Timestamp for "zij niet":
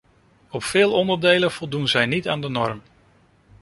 1.87-2.27